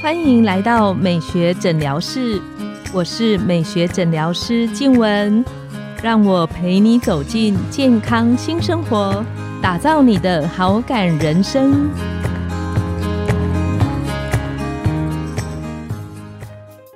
[0.00, 2.40] 欢迎来到美学诊疗室，
[2.92, 5.44] 我是美学诊疗师静文，
[6.02, 9.24] 让我陪你走进健康新生活，
[9.60, 11.90] 打造你的好感人生。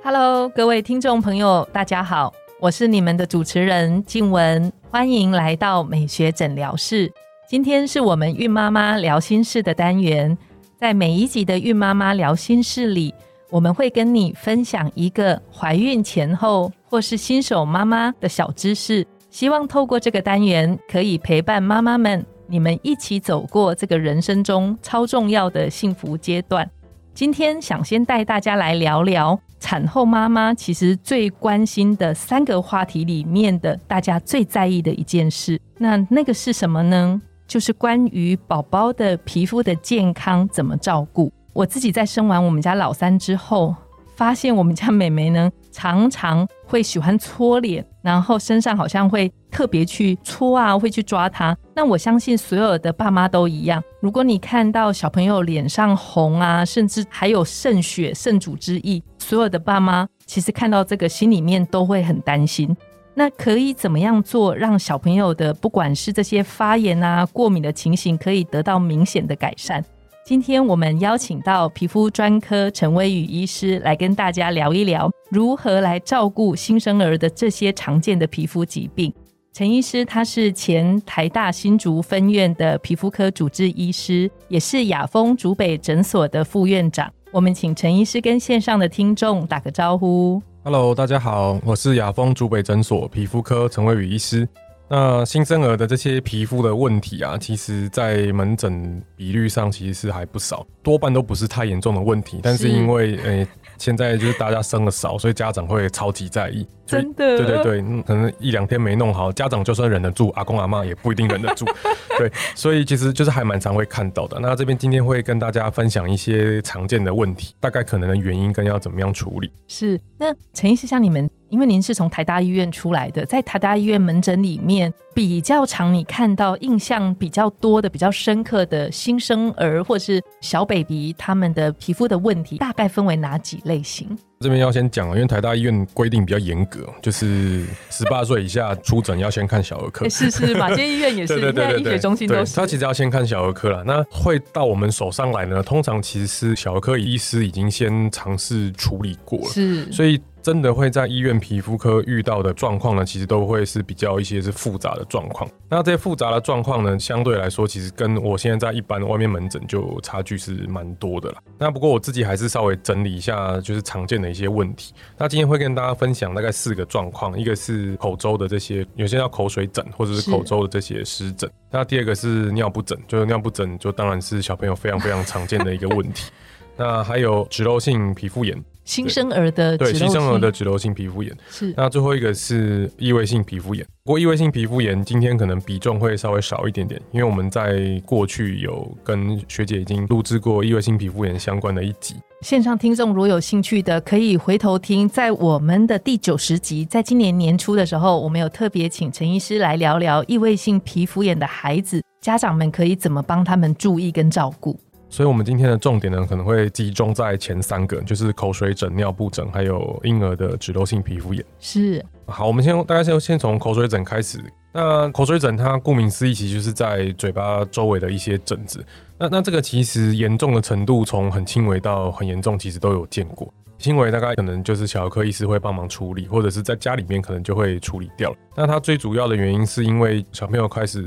[0.03, 7.11] Hello，各位听众朋友，大家好，我是你们的主持人静文，欢迎来到美学诊疗室。
[7.47, 10.37] 今天是我们孕妈妈聊心事的单元。
[10.83, 13.15] 在每一集的孕妈妈聊心事里，
[13.49, 26.69] 我们会跟你分享一个怀孕前后或是新手妈妈的小知识，希望透过这个单元可以陪伴妈妈们，你们一起走过这个人生中超重要的幸福阶段。
[27.13, 37.21] 今天想先带大家来聊聊产后妈妈其实最关心的三个话题里面的大家最在意的一件事，那那个是什么呢？
[37.47, 41.31] 就是关于宝宝的皮肤的健康怎么照顾。
[41.53, 43.75] 我自己在生完我们家老三之后，
[44.15, 51.55] 发现我们家美眉呢，常常会喜欢搓脸，然后身上好像会特别去搓啊，会去抓它。
[51.75, 53.83] 那我相信所有的爸妈都一样。
[53.99, 62.75] 如果你看到小朋友脸上红啊，甚至还有渗血、渗组之意，所有的爸妈其实看到这个心里面都会很担心。
[63.15, 69.83] 那可以怎么样做，让小朋友的不管是这些发炎啊、过敏的情形，可以得到明显的改善？
[70.25, 79.13] 今天我们邀请到皮肤专科陈威宇医师来跟大家聊一聊，如何来照顾新生儿的这些常见的皮肤疾病。
[79.51, 87.11] 陈医师他是前台大新竹分院的皮肤科主治医师，也是雅丰竹北诊所的副院长。
[87.31, 90.41] 我们请陈医师跟线上的听众打个招呼。
[90.65, 94.47] Hello，大家好，我是雅风竹北诊所皮肤科陈伟宇医师。
[94.87, 103.47] 那新生儿的这些皮肤的问题啊，其实在门诊比率上其实是还不少，多半都不是太严重的问题，但是因为诶。
[103.77, 106.67] 现在就是大家生的少，所以家长会超级在意。
[106.85, 111.65] 真的，对对对，可能一两天没弄好，家长就算忍得住，阿公阿妈也不一定忍得住。
[112.19, 114.37] 对，所以其实就是还蛮常会看到的。
[114.39, 119.49] 那这边今天会跟大家分享一些常见的问题，大概可能的原因跟要怎么样处理。
[119.67, 133.61] 是，那陈医师像你们，因为您是从台大医院出来的，在台大医院门诊里面比较常，你看到印象比较多的、比较深刻的新生儿或是小 baby 他们的皮肤的问题，大概分为哪几？
[133.65, 140.09] 类型这边要先讲因为台大医院规定比较严格，就是十八 岁以下出诊要先看小儿科。
[140.09, 142.55] 是 是，马街医院也是， 对对对医学中心都是。
[142.55, 150.19] 他其实要先看小儿科了，那会到我们手上来呢，通常其实是小儿科医师已经先尝试处理过了，是，所以。
[150.43, 155.49] 真的会在医院皮肤科遇到的状况呢，其实都会是比较一些是复杂的状况。
[155.69, 161.37] 那这些复杂的状况呢，相对来说，其实跟我现在在一般外面门诊就差距是蛮多的了。
[161.57, 164.93] 那不过我自己还是稍微整理一下，就是常见的一些问题。
[165.17, 171.49] 那今天会跟大家分享大概四个状况，一个是口周的这些，有些叫口水疹或者是口周的这些湿疹。
[171.71, 176.29] 那第二个是尿布疹，就是尿布疹就当然是小朋友非常非常常见的一个问题。
[176.75, 178.61] 那还有脂漏性皮肤炎。
[178.85, 192.15] 新生儿的对新生儿的脂漏性皮肤炎是那最后一个是异位性皮肤炎，不过异位性皮肤炎今天可能比重会稍微少一点点，因为我们在过去有跟学姐已经录制过异位性皮肤炎相关的一集。
[192.41, 204.77] 线上听众如果有兴趣的，可以回头听，在我们的第九十集，在今年年初的时候，我们有特别请陈医师来聊聊异位性皮肤炎的孩子，家长们可以怎么帮他们注意跟照顾。
[205.13, 211.45] 所以，我们今天的重点呢，可能会集中在前三个，就是口水疹、尿布疹，还有婴儿的脂漏性皮肤炎。
[211.59, 214.43] 是，好，我们先大概先先从口水疹开始。
[214.71, 218.83] 那口水疹它顾名思义，其实就是在嘴巴周围的一些疹子。
[219.19, 223.53] 那那这个其实严重的程度，从很轻微到很严重，其实都有见过。
[223.77, 228.37] 轻微大概可能就是小儿科医师会帮忙处理，或者是在家里面可能就会处理掉了。
[228.55, 231.03] 那它最主要的原因是因为小朋友开始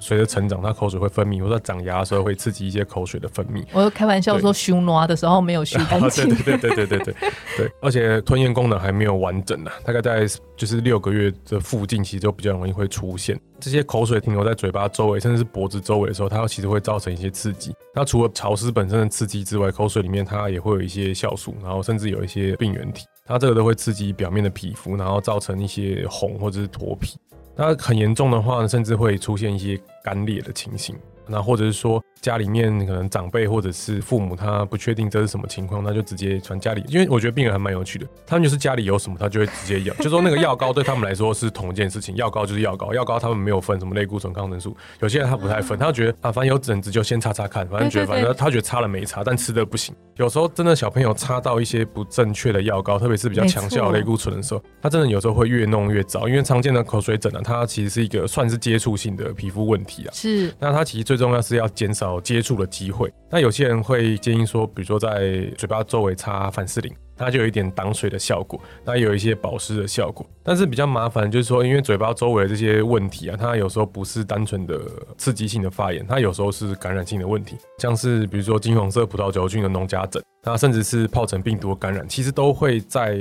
[0.00, 3.64] 随着成长，他口水会分泌，或者长牙的时候会刺激一些口水的分泌。
[3.72, 6.28] 我开玩笑说，修拿的时候没有修干净。
[6.28, 7.14] 对对对对对对
[7.56, 10.26] 对，而且吞咽功能还没有完整呢，大概在
[10.56, 17.74] 就是六个月的附近，其实就比较容易会出现这些口水停留在嘴巴周围，甚至是脖子周围的时候，它其实会造成一些刺激。
[17.92, 22.18] 那除了潮湿本身的刺激之外，口水里面它也会有一些酵素，然后甚至有。
[22.28, 27.16] 一些病原体，它这个都会刺激表面的皮肤，然后造成一些红或者是脱皮。
[27.56, 30.94] 那很严重的话，甚至会出现一些干裂的情形。
[31.26, 49.94] 那或者是说，家里面可能长辈或者是父母他不确定这是什么情况，他就直接传家里，因为我觉得病人还蛮有趣的，他们就是家里有什么他就会直接要， 就说那个药膏对他们来说是同一件事情，药膏就是药膏，药膏他们没有分什么类固醇、抗生素，有些人他不太分，他觉得啊反正有疹子就先擦擦看，反正觉得反正他觉得擦了没擦，但吃的不行。
[50.16, 60.10] 有时候真的小朋友擦到一些不正确的药膏，特别是比较强效类固醇的时候，他真的有时候会越弄越糟，因为常见的口水疹呢，它其实是一个算是接触性的皮肤问题啊。
[60.12, 63.12] 是，那它其实最重要是要减少接触的机会。
[63.30, 66.92] 那有些人会建议说，比如说在嘴巴周围擦凡士林。
[67.20, 74.80] 它就有一点挡水的效果，那有一些保湿的效果，但是比较麻烦就是说，因为嘴巴周围的这些问题啊，它有时候不是单纯的
[75.16, 83.18] 刺激性的发炎，它有时候是感染性的问题，像是比如说金黄色葡萄球菌的脓痂疹，那甚至是疱疹病毒感染，其实都会在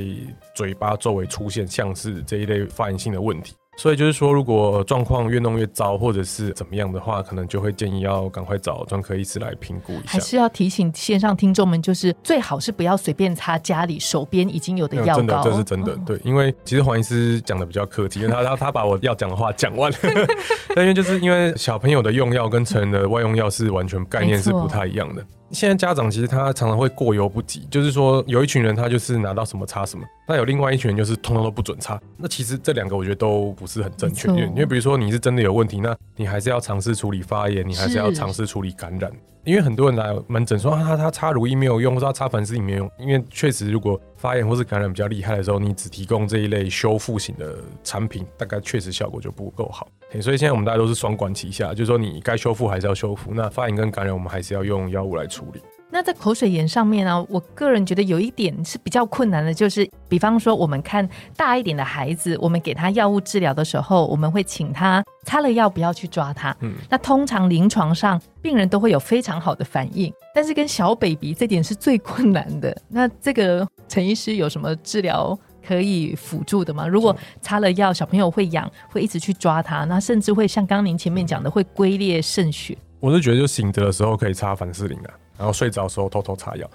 [0.54, 3.56] 嘴巴周围出现，像是这一类发炎性的问题。
[3.78, 10.04] 所以就是说，如果状况越弄越糟，或者是怎么样的话，可能就会建议要赶快找专科医师来评估一下。
[10.08, 15.16] 还是要提醒线上听众们，就是最好是不要随便擦家里手边已经有的药膏。
[15.18, 15.96] 真的，这是真的。
[16.06, 19.98] 对，因为其实黄医师讲的比较客气，因为他他他把我要讲的话讲完了。
[20.76, 25.24] 但因为就是因为小朋友的用药跟成人的外用药是完全概念是不太一样的。
[25.52, 32.00] 现在家长其实他常常会过犹不及，就是说有一群人他就是拿到什么擦什么，那有另外一群人就是通通都不准擦。
[32.18, 39.12] 那其实这两个我觉得都不是很正确，因为比如说你是真的有问题，那你还是要尝试处理发炎，你还是要尝试处理感染。
[39.48, 42.92] 因为很多人来门诊说啊，他他擦乳液没有用，或者他擦凡士林没有用。
[43.00, 49.88] 因为确实，如果发炎或是感染比较厉害的时候，你只提供这一类修复型的产品，大概确实效果就不够好。
[50.20, 55.62] 所以现在我们大家都是双管齐下，就是说你该修复还是要修复，那发炎跟感染我们还是要用药物来处理。
[55.98, 66.56] 那在口水炎上面呢，我个人觉得有一点是比较困难的，就是比方说我们看大一点的孩子，我们给他药物治疗的时候，我们会请他擦了药不要去抓他。
[66.60, 72.80] 嗯，那通常临床上病人都会有非常好的反应，但是跟小 baby 这点是最困难的。
[72.88, 75.36] 那这个陈医师有什么治疗
[75.68, 76.88] 可以辅助的吗？
[76.88, 82.78] 如果擦了药，小朋友会痒，会一直去抓他，那甚至会像刚您前面讲的，会龟裂渗血。
[83.00, 85.10] 我是觉得就醒着的时候可以擦凡士林啊。
[85.38, 86.70] 然后睡着的时候偷偷擦药，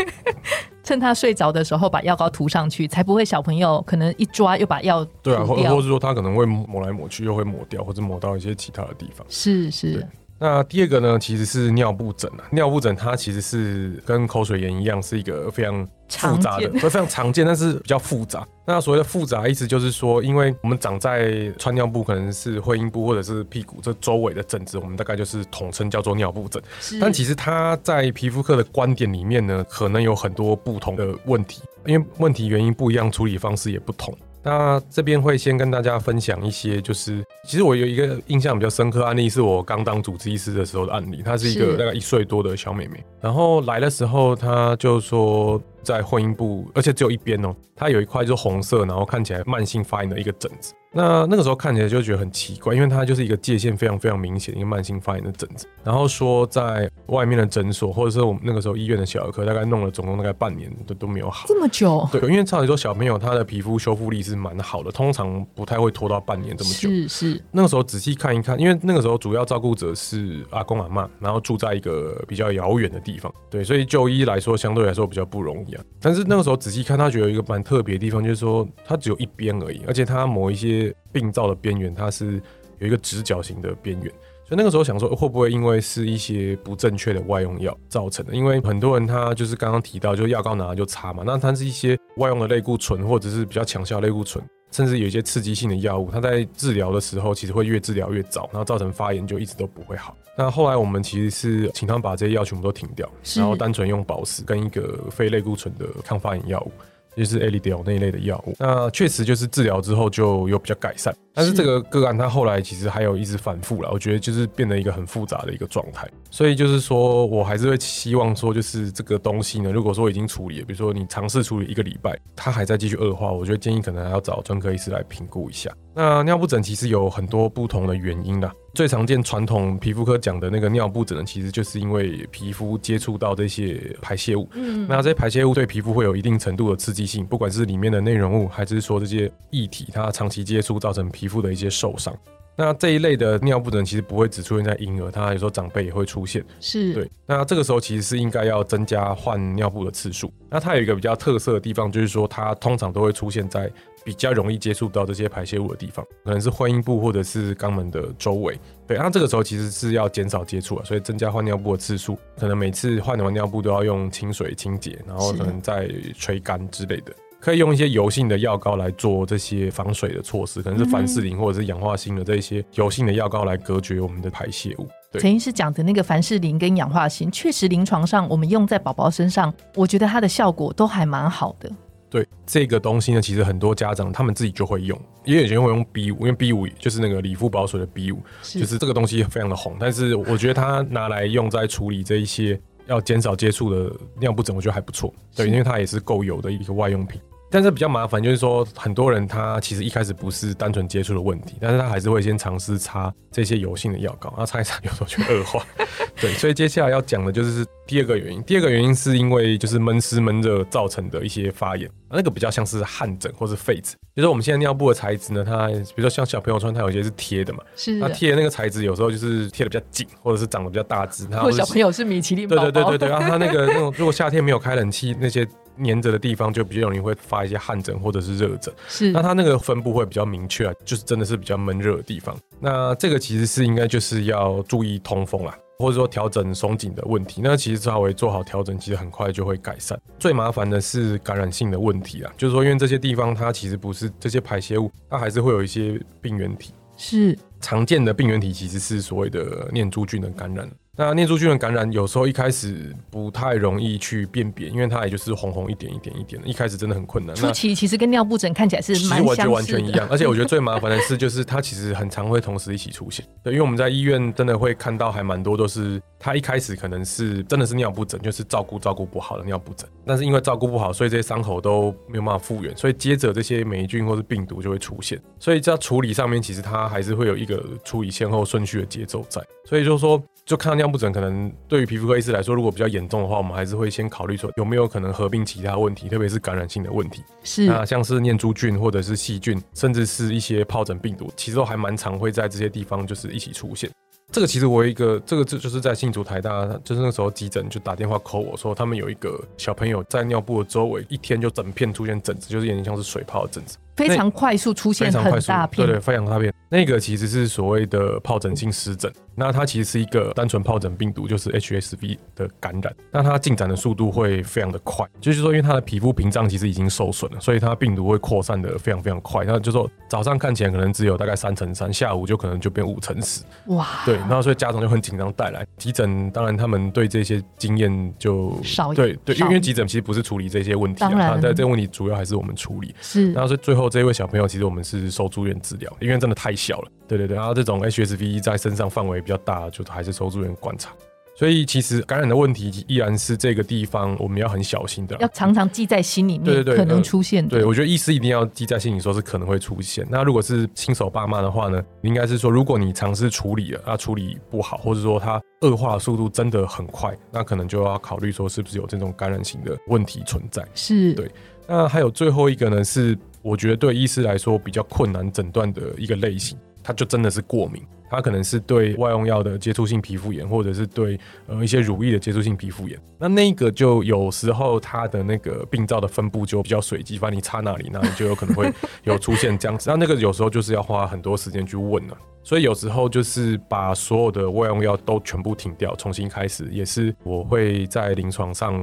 [0.84, 9.26] 趁他睡着的时候把药膏涂上去，才不会小朋友可能一抓又把药对啊，或或者是说他可能会抹来抹去又会抹掉，或者抹到一些其他的地方。
[9.28, 10.06] 是是。
[10.40, 12.44] 那第二个呢，其实是尿布疹啊。
[12.50, 18.46] 尿布疹它其实是跟口水炎一样，是一个非常复杂的，非常常见，但是比较复杂。
[18.64, 26.62] 那所谓的复杂，意思就是说，因为我们长在穿尿布，可能是会阴部或者是屁股这周围的疹子，我们大概就是统称叫做尿布疹。
[27.00, 34.16] 但其实它在皮肤科的观点里面呢，可能有很多不同的问题，因为问题原因不一样，处理方式也不同。
[34.42, 41.22] 那这边会先跟大家分享一些，就是其实我有一个印象比较深刻案例，是我刚当主治医师的时候的案例。
[41.24, 50.72] 她是一个大概一岁多的小妹妹，然后来的时候，她就说在婚姻部，而且只有一边哦，她有一块就是红色，然后看起来慢性发炎的一个疹子。
[50.98, 55.64] 那那个时候看起来就觉得很奇怪，因为它就是一个界限非常非常明显一个慢性发炎的疹子。
[55.84, 61.46] 然后说在外面的诊所，或者是我们那个时候医院的小儿科，大概弄了总共大概半年都都没有好。
[61.46, 62.04] 这么久？
[62.10, 66.88] 对，因为照理说小朋友他的皮肤修复力是蛮好的，通常不太会拖到半年这么久。
[66.88, 67.44] 是是。
[67.52, 75.84] 那个时候仔细看一看，因为那个时候主要照顾者是阿公阿妈，然后住在一个比较遥远的地方，对，所以就医来说相对来说比较不容易啊。
[76.00, 80.87] 但是那个时候仔细看，他觉得一个蛮特别的地方，就是说他只有一边而已，而且他某一些。
[81.12, 82.40] 病灶的边缘，它是
[82.78, 84.12] 有一个直角形的边缘，
[84.46, 88.34] 所以那个时候想说，会不会因为是一些不正确的外用药造成的？
[88.34, 100.16] 因为很多人他就是刚刚提到，就药膏拿了就擦嘛，那它是一些外用的类固醇，或者是比较强效类固醇，甚至有一些刺激性的药物，它在治疗的时候其实会越治疗越早，然后造成发炎就一直都不会好。
[100.36, 106.70] 那后来我们其实是请他们把这些药全部都停掉，然后单纯用保湿跟一个非类固醇的抗发炎药物。
[107.18, 125.70] 就是 a l d l 那一类的药物，那确实就是治疗之后就有比较改善，但是这个个案它后来其实还有一直反复了，我觉得就是变得一个很复杂的一个状态，所以就是说我还是会希望说，就是这个东西呢，如果说已经处理了，比如说你尝试处理一个礼拜，它还在继续恶化，我觉得建议可能还要找专科医师来评估一下。
[125.94, 128.52] 那尿布疹其实有很多不同的原因啦。
[128.74, 134.48] 最常见传统皮肤科讲的那个尿布疹呢，其实就是因为皮肤接触到这些排泄物。
[134.52, 142.16] 嗯，那这些排泄物对皮肤会有一定程度的刺激性，不管是里面的内容物，还是说这些液体，它长期接触造成皮肤的一些受伤。
[142.60, 146.44] 那这一类的尿布疹其实不会只出现在婴儿，它有时候长辈也会出现。
[146.58, 147.08] 是，对。
[147.24, 150.32] 那这个时候其实是应该要增加换尿布的次数。
[150.50, 153.70] 那它有一个比较特色的地方，就是说它通常都会出现在
[154.04, 158.58] 比较容易接触到这些排泄物的地方，可能是会阴部或者是肛门的周围。
[158.88, 167.12] 对，那这个时候其实是要减少接触啊，所以增加换尿布的次数，可能每次换完尿布都要用清水清洁，然后可能再吹干之类的。
[167.40, 174.88] 可以用一些油性的药膏来做这些防水的措施，可能是凡士林或者是氧化锌的这些油性的药膏来隔绝我们的排泄物。
[175.18, 181.70] 陈医师讲的那个凡士林跟氧化锌，确实临床上我们用在宝宝身上，我觉得它的效果都还蛮好的。
[182.10, 189.76] 对这个东西呢，其实很多家长他们自己就会用，也有些人会用 B 五，因为 B 五就是那个理肤保水的 B 五，就是这个东西非常的红。
[189.78, 195.14] 但是我觉得它拿来用在处理这一些要减少接触的尿布疹，我觉得还不错。
[195.36, 197.20] 对，因为它也是够油的一个外用品。
[197.50, 205.64] 但是比较麻烦，就是说很多人他其实一开始不是单纯接触的问题，但是他还是会先尝试擦这些油性的药膏，然后擦一擦，有时候就恶化。
[206.20, 208.42] 对，所以接下来要讲的就是第二个原因。
[208.42, 213.96] 第二个原因是因为就是闷湿闷热造成的一些发炎，那个比较像是汗疹或是痱子。
[214.14, 221.24] 就是我们现在尿布的材质呢，它比如说像小朋友穿，它有些是贴的嘛，是那贴的那个材质有时候就是贴的比较紧，或者是长得比较大只。
[221.28, 225.48] 或小朋友是米其林对对对对对，然后它那个那种如果夏天没有开冷气那些。
[225.84, 232.36] 粘着的地方就比较容易会发一些汗疹或者是热疹，是那它那个分布会比较明确啊，就是真的是比较闷热的地方。
[232.60, 237.40] 那这个其实是应该就是要注意通风啦，或者说调整松紧的问题。
[237.42, 239.98] 那其实稍微做好调整，其实很快就会改善。
[240.18, 246.72] 最麻烦的是感染性的问题啊，就是说因为这些地方它其实不是这些排泄物，它还是会有一些病原体。
[246.96, 250.68] 是常见的病原体其实是所谓的念珠菌的感染。
[251.00, 257.36] 那念珠菌的感染有时候一开始不太容易去辨别，因为它也就是红红一点一点一点的，一开始真的很困难。
[257.36, 263.24] 初期其实跟尿布疹看起来是蛮完全完全一样，而且我觉得最麻烦的是，就是它其实很常会同时一起出现。
[263.44, 275.16] 对，因为我们在医院真的会看到还蛮多都是，它一开始可能是真的是尿布疹，就是照顾照顾不好的尿布疹，但是因为照顾不好，所以这些伤口都没有办法复原，所以接着这些霉菌或是病毒就会出现。
[275.38, 279.40] 所以在处理上面，其实它还是会有一个处理先后顺序的节奏在。
[279.64, 280.20] 所以就是说。
[280.48, 287.22] 就看到尿布疹，可能对于皮肤科医师来说，如果比较严重的话，我们还是会先考虑说有没有可能合并其他问题，特别是感染性的问题。
[287.44, 293.90] 是，那像是念珠菌或者是细菌，甚至是一些疱疹病毒，其实都还蛮常会在这些地方就是一起出现。
[294.30, 303.78] 这个其实我有一个，这个就就是在新竹台大，就是那时候急诊就打电话 call 我说，他们有一个小朋友在尿布的周围一天就整片出现疹子，就是眼睛像是水泡的疹子。
[303.98, 306.52] 非常快速出现很大片，对对，非常大片。
[306.70, 312.94] 那个其实是所谓的疱疹性湿疹，那它其实是一个单纯疱疹病毒，就是 HSV 的感染。
[313.10, 319.44] 那它进展的速度会非常的快，就是说，因为它的皮肤屏障其实已经受损了，所以它病毒会扩散的非常非常快。
[319.46, 323.42] 那就说早上看起来可能只有大概三乘三，下午就可能就变五乘十。
[323.68, 326.30] 哇，对，那所以家长就很紧张带来急诊。
[326.30, 332.94] 当然，他们对这些经验就少，对对，因为急诊其实不是处理这些问题啊，在这个问题主要还是我们处理。
[333.00, 333.87] 是，然后是最后。
[333.88, 336.90] 这位小朋友其实我们是收住院治疗，因为真的太小了。
[337.06, 340.90] 对对对，然后这种 HSV 在身上范围比较大，就还是收住院观察。
[341.38, 346.44] 所以其实感染的问题依然是这个地方我们要很小心的，要常常记在心里面。
[346.44, 347.46] 对对对，可能出现。
[347.46, 350.04] 对我觉得医师一定要记在心里，说是可能会出现。
[350.10, 360.66] 那如果是新手爸妈的话呢，应该是说，如果你尝试处理了，那处理不好，或者说它恶化的速度真的很快，那可能就要考虑说是不是有这种感染型的问题存在。
[360.74, 361.30] 是对。
[361.68, 363.16] 那还有最后一个呢是。
[363.40, 367.80] 我觉得对医师来说比较困难诊断的一个类型，它就真的是过敏。
[368.10, 372.98] 它可能是对外用药的接触性皮肤炎，或者是对呃一些乳液的接触性皮肤炎。
[373.18, 378.72] 那那个就有时候它的那个病灶的分布就比较随机，反正你插那里，那里就有可能会
[379.04, 379.90] 有出现这样子。
[379.90, 382.16] 那那个有时候就是要花很多时间去问了。
[382.48, 388.74] 所以有时候就是把所有的外用药都全部停掉，重新开始，也是我会在临床上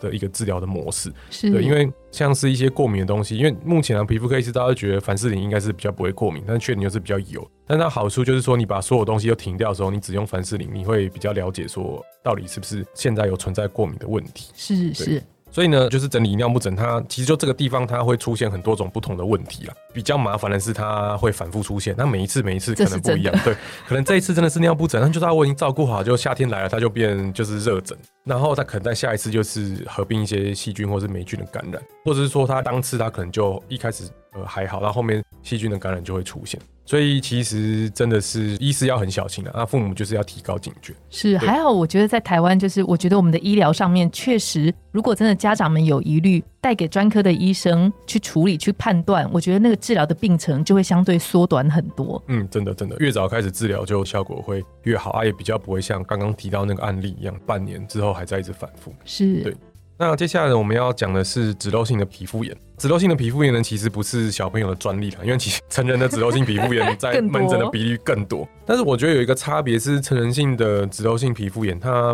[0.00, 1.12] 的一个治疗的模式。
[1.28, 7.46] 是对，因为像是一些过敏的东西，因为目前啊皮肤科医师大家觉得凡士林应该是比较不会过敏，但是确定就是比较油。
[7.66, 14.50] 但它好处就是说，你把所有东西都停掉的时候，你只用凡士林，你会比较了解说到底是不是现在有存在过敏的问题。
[14.54, 15.22] 是是。
[15.52, 19.74] 所以呢，就是整理尿布疹，它其实就这个地方，它会出现很多种不同的问题啦。
[19.92, 23.34] 比较麻烦的是，它会反复出现，那每一次每一次可能不一样。
[23.44, 23.54] 对，
[23.86, 27.96] 可能这一次真的是尿布疹，那就是我已经照顾好，就夏天来了，它就变就是热疹。
[28.24, 36.60] 然后它可能在下一次就是合并一些细菌或是霉菌的感染，或者是说它当次它可能就一开始呃还好，那后面细菌的感染就会出现。
[36.84, 40.92] 所以其实真的是医师要很小心的，那父母就是要提高警觉。
[41.10, 52.20] 是还好，我觉得在台湾，就是我觉得我们的医疗上面确实，如果真的家长们有疑虑，带给专科的医生去处理、去判断，我觉得那个治疗的病程就会相对缩短很多。
[52.26, 58.92] 嗯，真的真的，越早开始治疗，就效果会越好，啊，也比较不会像刚刚提到那个案例一样，半年之后还在一直反复。
[59.04, 59.56] 是，对。
[59.96, 62.56] 那接下来呢，我们要讲的是脂漏性的皮肤炎。
[62.82, 68.44] 脂漏性的皮肤炎呢，其实不是小朋友的专利了， 因为其实成人的脂漏性皮肤炎 在门诊的比例更多。
[68.66, 72.12] 但是我觉得有一个差别是，成人性的脂漏性皮肤炎它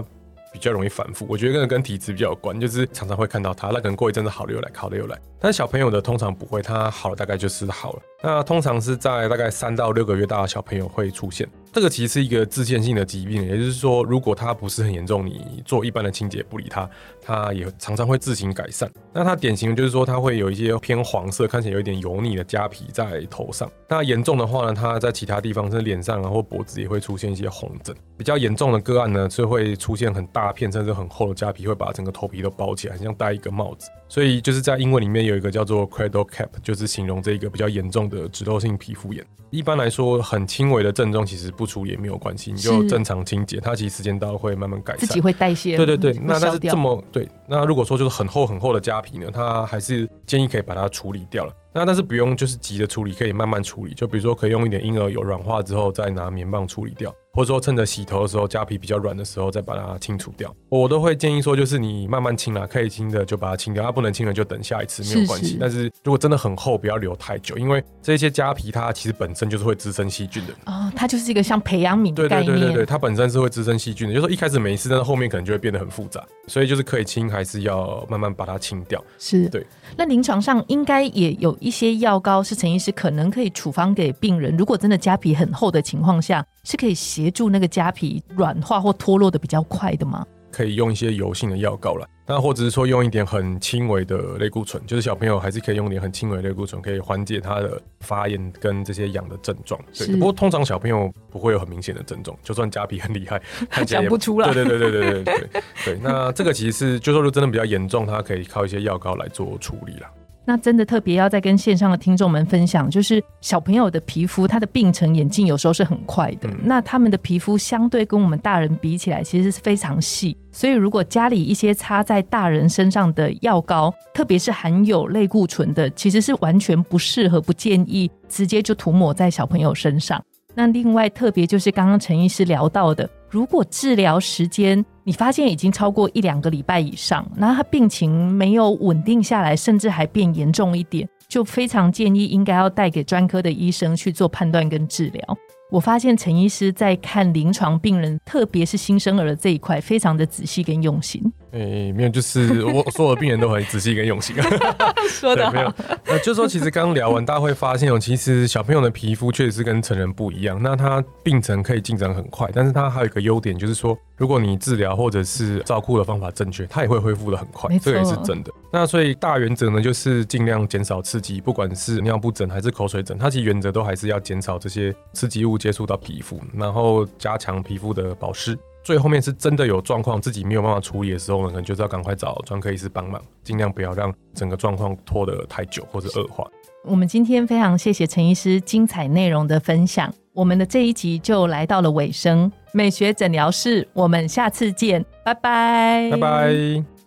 [0.52, 1.24] 比较容易反复。
[1.26, 5.18] 我觉得跟跟体质比较有关，就是常常会看到它，那可能过一阵子好了又来，好了又来。
[5.40, 8.02] 但是小朋友的通常不会，它好了大概就是好了。
[8.22, 11.48] 那通常是在大概三到六个月大的小朋友会出现。
[11.72, 16.88] 这个其实是一个自限性的疾病，也就是说，如果它不是很严重，你做一般的清洁不理它，
[17.22, 18.90] 它也常常会自行改善。
[19.12, 23.70] 那它典型就是说，它会有一些偏黄色，看起来有一点油腻的痂皮在头上。
[23.88, 27.94] 那严重的话呢，它在其他地方，甚至脸上啊或脖子也会出现一些红疹。
[28.16, 33.88] 比较严重的个案呢，是会出现很大片甚至很厚的痂皮，会把整个头皮都包起来，像戴一个帽子。
[34.08, 39.24] 所以就是在英文里面有一个叫做 cradle cap，就是形容这个比较严重的脂漏性皮肤炎。
[39.50, 45.76] 一般来说，很轻微的症状其实不处理也没有关系，你就正常清洁，它其实时间到会慢慢改善，自己会代谢。
[45.76, 51.52] 对对对，那但是这么对，那如果说就是很厚很厚的痂皮呢，它还是建议可以把它处理掉了。
[51.72, 57.12] 那但是不用就是急着处理，可以慢慢处理，就比如说可以用一点婴儿油软化之后再拿棉棒处理掉。
[57.38, 60.52] 或者说趁着洗头的时候，痂皮比较软的时候，再把它清除掉。
[60.68, 65.56] 我都会建议说，就是你慢慢清啦，可以清的就把它清掉，它不能清的就等下一次没有关系。
[65.60, 70.52] 但是如果真的很厚，不要留太久，因为这些痂皮它其实本身就是会滋生细菌的。
[70.66, 72.46] 哦，它就是一个像培养皿的概念。
[72.46, 74.14] 对对对对对，它本身是会滋生细菌的。
[74.14, 76.26] 就是说一开始没事，但是后面可能就会变得很复杂。
[76.48, 79.00] 所以就是可以清，还是要慢慢把它清掉。
[79.16, 79.64] 是对。
[79.96, 90.26] 那临床上应该也有一些药膏是陈医师可能可以处方给病人，如果真的痂皮很厚的情况下，是可以协助那个痂皮软化或脱落的比较快的吗？
[90.50, 99.78] 可以用一些油性的药膏了，那或者是说用一点很轻微的类固醇，就是小朋友还是可以用一点很轻微的类固醇，可以缓解他的发炎跟这些痒的症状。
[99.96, 104.50] 对，不过通常小朋友不会有很明显的症状，就算痂皮很厉害，他讲不出来。
[104.54, 105.98] 对对对对对对对对。
[106.02, 110.06] 那这个其实是，就说如果真的比较严重，他可以靠一些药膏来做处理了。
[110.48, 116.48] 那真的特别要再跟线上的听众们分享，就是小朋友的皮肤，它的病程眼镜有时候是很快的。
[116.64, 120.34] 那他们的皮肤相对跟我们大人比起来，其实是非常细。
[120.50, 130.18] 所以如果家里一些擦在大人身上的药膏，特别是含有类固醇的，其实是完全不适合、不建议直接就涂抹在小朋友身上。
[130.54, 145.22] 那另外特别就是刚刚陈医师聊到的，如果治疗时间你发现已经超过一两个礼拜以上，那他病情没有稳定下来，甚至还变严重一点，就非常建议应该要带给专科的医生去做判断跟治疗。
[145.70, 151.22] 我发现陈医师在看临床病人，特别是新生儿这一块，非常的仔细跟用心。
[151.52, 154.36] 诶，没有，就是我所有的病人都很仔细跟用心。
[155.08, 155.72] 说的没有，
[156.04, 160.60] 呃，就说其实刚刚聊完，大家会发现哦，其实小朋友的皮肤确实是跟成人不一样。
[160.62, 167.74] 那他病程可以进展很快，但是他还有一个优点，就是说，如果你治疗或者是照顾的方法正确，他也会恢复的很快。
[167.78, 168.52] 这个也是真的。
[168.70, 178.58] 那所以大原则呢，就是尽量减少刺激，不管是尿布疹还是口水疹，它其实原则都还是要减少这些刺激物接触到皮肤，然后加强皮肤的保湿。
[178.88, 186.42] 最后面是真的有状况，自己没有办法处理的时候呢，可能就是要赶快找专科医师帮忙，尽量不要让整个状况拖得太久或者恶化。
[186.86, 192.50] 我们今天非常谢谢陈医师精彩内容的分享，我们的这一集就来到了尾声。
[192.72, 196.97] 美学诊疗室，我们下次见，拜拜，拜拜。